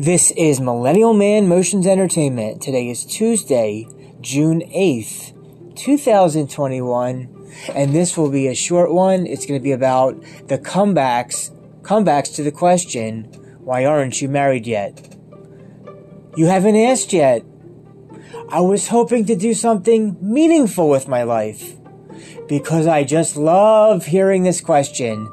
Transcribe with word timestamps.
This 0.00 0.30
is 0.30 0.62
Millennial 0.62 1.12
Man 1.12 1.46
Motions 1.46 1.86
Entertainment. 1.86 2.62
Today 2.62 2.88
is 2.88 3.04
Tuesday, 3.04 3.86
June 4.22 4.62
8th, 4.62 5.76
2021, 5.76 7.52
and 7.74 7.92
this 7.92 8.16
will 8.16 8.30
be 8.30 8.46
a 8.46 8.54
short 8.54 8.94
one. 8.94 9.26
It's 9.26 9.44
going 9.44 9.60
to 9.60 9.62
be 9.62 9.72
about 9.72 10.18
the 10.48 10.56
comebacks, 10.56 11.50
comebacks 11.82 12.34
to 12.36 12.42
the 12.42 12.50
question, 12.50 13.24
why 13.62 13.84
aren't 13.84 14.22
you 14.22 14.30
married 14.30 14.66
yet? 14.66 15.14
You 16.34 16.46
haven't 16.46 16.76
asked 16.76 17.12
yet. 17.12 17.44
I 18.48 18.60
was 18.60 18.88
hoping 18.88 19.26
to 19.26 19.36
do 19.36 19.52
something 19.52 20.16
meaningful 20.22 20.88
with 20.88 21.08
my 21.08 21.24
life 21.24 21.74
because 22.48 22.86
I 22.86 23.04
just 23.04 23.36
love 23.36 24.06
hearing 24.06 24.44
this 24.44 24.62
question. 24.62 25.28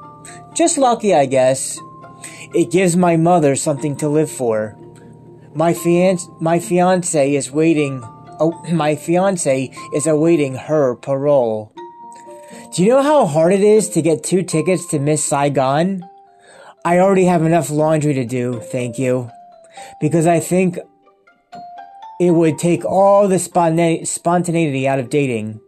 Just 0.53 0.77
lucky, 0.77 1.15
I 1.15 1.25
guess. 1.25 1.79
It 2.53 2.71
gives 2.71 2.95
my 2.95 3.17
mother 3.17 3.55
something 3.55 3.95
to 3.97 4.09
live 4.09 4.31
for. 4.31 4.77
My 5.53 5.73
fiance, 5.73 6.27
my 6.39 6.59
fiance 6.59 7.35
is 7.35 7.51
waiting. 7.51 8.03
Oh, 8.39 8.51
my 8.71 8.95
fiance 8.95 9.71
is 9.93 10.07
awaiting 10.07 10.55
her 10.55 10.95
parole. 10.95 11.73
Do 12.73 12.83
you 12.83 12.89
know 12.89 13.01
how 13.01 13.25
hard 13.25 13.53
it 13.53 13.61
is 13.61 13.89
to 13.89 14.01
get 14.01 14.23
two 14.23 14.43
tickets 14.43 14.85
to 14.87 14.99
Miss 14.99 15.23
Saigon? 15.23 16.07
I 16.85 16.99
already 16.99 17.25
have 17.25 17.43
enough 17.43 17.69
laundry 17.69 18.13
to 18.13 18.25
do, 18.25 18.59
thank 18.59 18.99
you. 18.99 19.31
Because 19.99 20.27
I 20.27 20.39
think 20.39 20.77
it 22.19 22.31
would 22.31 22.57
take 22.57 22.85
all 22.85 23.27
the 23.27 23.39
spontaneity 23.39 24.87
out 24.87 24.99
of 24.99 25.09
dating. 25.09 25.59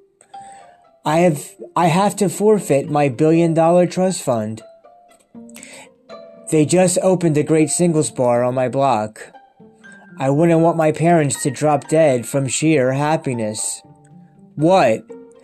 I 1.06 1.20
have 1.20 1.50
I 1.76 1.88
have 1.88 2.16
to 2.18 2.30
forfeit 2.30 2.90
my 2.90 3.10
billion 3.10 3.54
dollar 3.54 3.88
trust 3.88 4.22
fund. 4.22 4.62
They 6.50 6.66
just 6.66 6.98
opened 7.04 7.38
a 7.38 7.44
great 7.44 7.70
singles 7.70 8.10
bar 8.10 8.44
on 8.44 8.56
my 8.56 8.70
block. 8.70 9.22
I 10.18 10.30
wouldn't 10.32 10.62
want 10.62 10.78
my 10.78 10.92
parents 10.92 11.44
to 11.44 11.52
drop 11.52 11.88
dead 11.88 12.26
from 12.26 12.48
sheer 12.48 12.92
happiness. 12.92 13.82
What? 14.56 15.04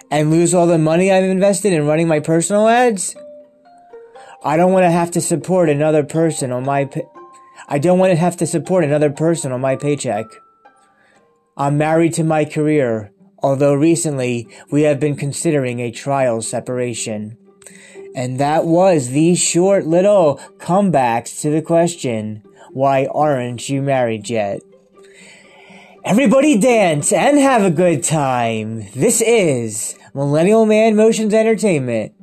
And 0.10 0.32
lose 0.32 0.54
all 0.54 0.68
the 0.68 0.78
money 0.78 1.12
I've 1.12 1.24
invested 1.24 1.74
in 1.74 1.86
running 1.86 2.08
my 2.08 2.20
personal 2.20 2.68
ads? 2.68 3.16
I 4.44 4.58
don't 4.58 4.72
want 4.72 4.84
to 4.84 4.92
have 4.92 5.12
to 5.12 5.22
support 5.22 5.70
another 5.70 6.04
person 6.04 6.52
on 6.52 6.66
my 6.66 6.86
pa- 6.86 7.02
I 7.68 7.80
don't 7.80 8.00
want 8.00 8.12
to 8.12 8.18
have 8.18 8.38
to 8.38 8.48
support 8.48 8.84
another 8.84 9.10
person 9.10 9.52
on 9.52 9.62
my 9.62 9.76
paycheck. 9.76 10.26
I'm 11.58 11.78
married 11.78 12.14
to 12.16 12.24
my 12.24 12.46
career, 12.46 13.12
although 13.40 13.74
recently 13.74 14.48
we 14.72 14.84
have 14.84 15.00
been 15.00 15.16
considering 15.16 15.80
a 15.80 15.92
trial 15.92 16.42
separation. 16.42 17.38
And 18.16 18.40
that 18.40 18.66
was 18.66 19.10
these 19.10 19.40
short 19.40 19.86
little 19.86 20.40
comebacks 20.58 21.42
to 21.42 21.50
the 21.50 21.62
question, 21.62 22.44
why 22.72 23.08
aren't 23.08 23.68
you 23.68 23.82
married 23.82 24.30
yet? 24.30 24.62
Everybody 26.06 26.58
dance 26.58 27.12
and 27.12 27.38
have 27.38 27.64
a 27.64 27.70
good 27.70 28.06
time. 28.06 28.88
This 28.92 29.22
is 29.22 29.96
Millennial 30.14 30.66
Man 30.66 30.96
Motions 30.96 31.34
Entertainment, 31.34 32.14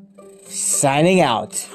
signing 0.47 1.21
out. 1.21 1.69